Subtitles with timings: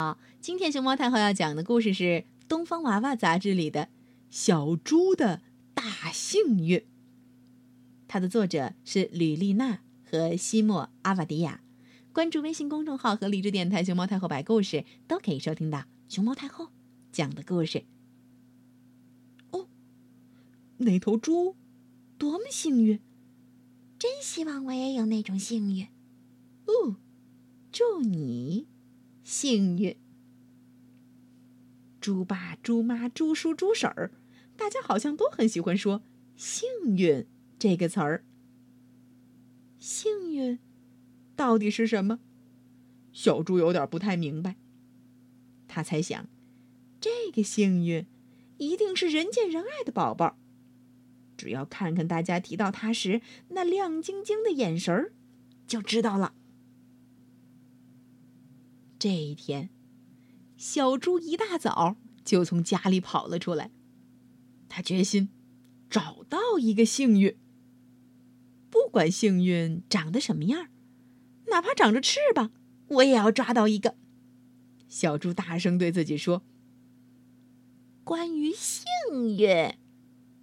[0.00, 2.04] 好，今天熊猫太后要讲的故事是
[2.48, 3.82] 《东方娃娃》杂志里的
[4.30, 5.42] 《小猪的
[5.74, 6.78] 大幸运》。
[8.08, 11.60] 它的作者是吕丽娜和西莫阿瓦迪亚。
[12.14, 16.68] 关注微信公众号和荔枝电台“熊猫太后摆故事”，都可以收听到熊猫太后
[17.12, 17.84] 讲的故事。
[19.50, 19.68] 哦，
[20.78, 21.56] 那头猪
[22.16, 22.98] 多么幸运！
[23.98, 25.88] 真希望我也有那种幸运。
[26.64, 26.96] 哦，
[27.70, 28.66] 祝你！
[29.32, 29.96] 幸运，
[32.00, 34.10] 猪爸、猪妈、猪叔、猪婶儿，
[34.56, 36.02] 大家好像都很喜欢说
[36.34, 37.24] “幸运”
[37.56, 38.24] 这个词儿。
[39.78, 40.58] 幸运
[41.36, 42.18] 到底是什么？
[43.12, 44.56] 小猪有点不太明白。
[45.68, 46.28] 他猜想，
[47.00, 48.04] 这个幸运
[48.58, 50.36] 一定是人见人爱的宝宝。
[51.36, 55.12] 只要看看大家提到他时那亮晶晶的眼神儿，
[55.68, 56.34] 就知道了。
[59.00, 59.70] 这一天，
[60.58, 63.70] 小猪一大早就从家里跑了出来。
[64.68, 65.30] 他决心
[65.88, 67.34] 找到一个幸运，
[68.68, 70.68] 不管幸运长得什么样，
[71.46, 72.52] 哪怕长着翅膀，
[72.88, 73.96] 我也要抓到一个。
[74.86, 76.42] 小猪大声对自己说
[78.04, 78.84] ：“关于幸
[79.38, 79.78] 运，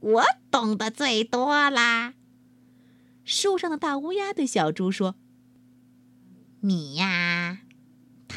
[0.00, 2.14] 我懂得最多啦。”
[3.24, 5.16] 树上的大乌鸦对小猪说
[6.60, 7.60] ：“你呀。”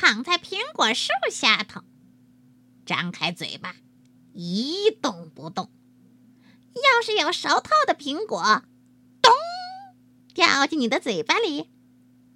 [0.02, 1.84] 躺在苹果树下头，
[2.88, 3.76] 张开嘴巴，
[4.34, 5.70] 一动不动。
[6.74, 8.64] 要是有熟透的苹果，
[9.22, 9.32] 咚，
[10.34, 11.70] 掉进你的嘴巴里，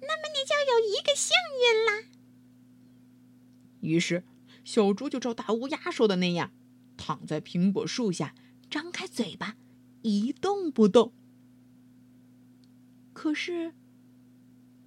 [0.00, 2.08] 那么你就有一个幸运啦。
[3.80, 4.22] 于是，
[4.64, 6.52] 小猪就照大乌鸦说的那样，
[6.96, 8.36] 躺在苹果树下，
[8.70, 9.56] 张开嘴巴，
[10.02, 11.12] 一动不动。
[13.12, 13.74] 可是，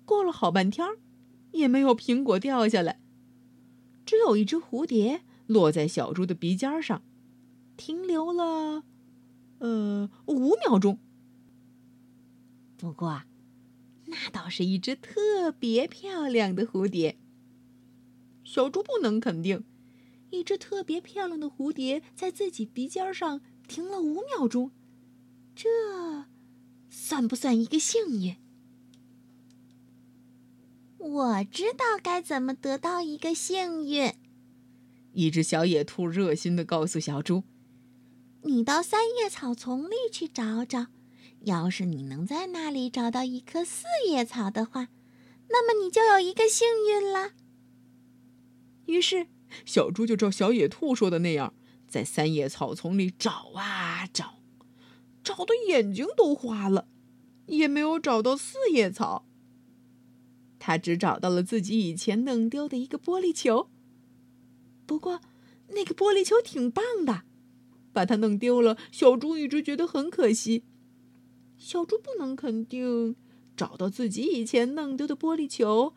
[0.06, 0.98] 过了好半天儿。
[1.52, 3.00] 也没有苹果掉下来，
[4.06, 7.04] 只有一只蝴蝶落在小猪的鼻尖上，
[7.78, 8.84] 停留了，
[9.60, 11.00] 呃，五秒钟。
[12.78, 13.24] 不过，
[14.06, 17.18] 那倒是一只特别漂亮的蝴蝶。
[18.44, 19.64] 小猪不能肯定，
[20.32, 24.72] 一只特别漂亮的蝴蝶在自己鼻尖上停了五秒钟，
[25.56, 25.68] 这
[26.90, 28.38] 算不算一个幸运？
[31.12, 34.14] 我知道该怎么得到一个幸运。
[35.14, 37.44] 一只小野兔热心的告诉小猪
[38.44, 40.88] ：“你到三叶草丛里去找找，
[41.46, 44.90] 要是你能在那里找到一棵四叶草的话，
[45.50, 47.32] 那么你就有一个幸运了。”
[48.86, 49.28] 于是，
[49.66, 51.56] 小猪就照小野兔说的那样，
[51.88, 54.36] 在三叶草丛里找啊找，
[55.24, 56.88] 找的眼睛都花了，
[57.48, 59.26] 也没有找到四叶草。
[60.60, 63.70] 他只找到了自己以前弄丢的一个玻璃球。
[64.86, 65.22] 不过，
[65.70, 67.24] 那个玻璃球挺棒的，
[67.94, 70.64] 把它弄丢了，小猪一直觉得很可惜。
[71.58, 73.16] 小猪不能肯定
[73.56, 75.94] 找到自己以前弄丢的玻璃球，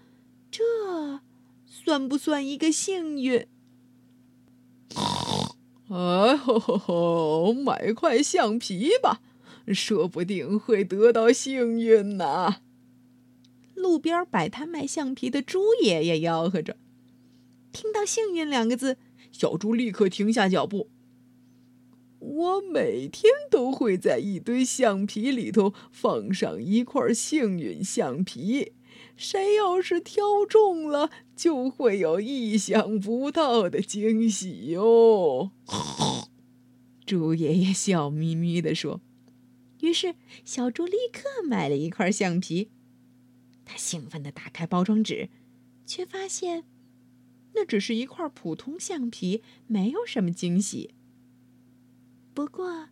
[0.51, 1.21] 这
[1.67, 3.47] 算不算一个幸运？
[5.89, 7.53] 哎吼吼吼！
[7.53, 9.21] 买块橡皮吧，
[9.69, 12.63] 说不定会得到幸运呢。
[13.83, 16.77] 路边摆摊卖橡皮的猪爷爷吆喝着，
[17.73, 18.97] 听到“幸运”两个字，
[19.33, 20.89] 小猪立刻停下脚步。
[22.21, 28.75] 我每天都会在一堆橡皮里头放上一块幸运橡皮，
[29.17, 35.51] 谁要是挑中了，就会有意想不到的惊喜哟。
[37.05, 39.01] 猪爷爷笑眯眯地说。
[39.81, 40.15] 于是，
[40.45, 42.71] 小猪立刻买了一块橡皮。
[43.65, 45.29] 他兴奋地打开包装纸，
[45.87, 46.65] 却发现
[47.55, 50.95] 那只是一块普通橡皮，没有什么惊喜。
[52.35, 52.89] 不过，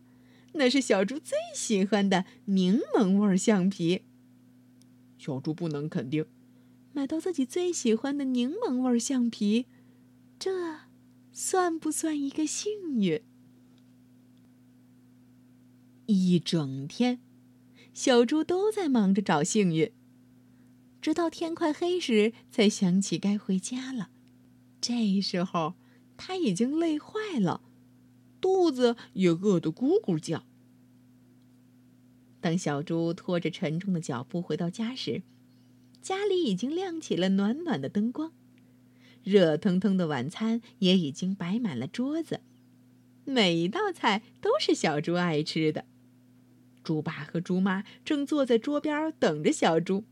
[0.53, 4.03] 那是小猪最喜欢的柠檬味橡皮。
[5.17, 6.25] 小猪不能肯定，
[6.93, 9.65] 买到自己最喜欢的柠檬味橡皮，
[10.37, 10.81] 这
[11.31, 13.21] 算不算一个幸运？
[16.07, 17.19] 一整天，
[17.93, 19.91] 小猪都在忙着找幸运。
[21.01, 24.09] 直到天快黑时，才想起该回家了。
[24.79, 25.73] 这时候，
[26.15, 27.61] 他已经累坏了，
[28.39, 30.45] 肚子也饿得咕咕叫。
[32.39, 35.23] 当小猪拖着沉重的脚步回到家时，
[36.01, 38.31] 家里已经亮起了暖暖的灯光，
[39.23, 42.41] 热腾腾的晚餐也已经摆满了桌子，
[43.25, 45.85] 每一道菜都是小猪爱吃的。
[46.83, 50.03] 猪爸和猪妈正坐在桌边等着小猪。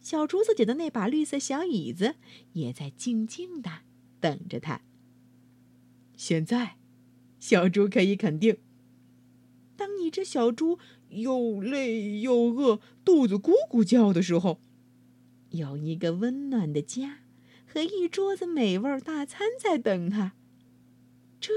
[0.00, 2.16] 小猪自己的那把绿色小椅子
[2.54, 3.80] 也在静静的
[4.20, 4.82] 等着他。
[6.16, 6.76] 现在，
[7.38, 8.58] 小猪可以肯定，
[9.76, 14.60] 当一只小猪又累又饿、肚子咕咕叫的时候，
[15.50, 17.20] 有一个温暖的家
[17.66, 20.34] 和一桌子美味大餐在等他。
[21.40, 21.52] 这，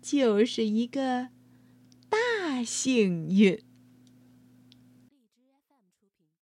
[0.00, 1.30] 就是一个
[2.08, 3.60] 大幸运。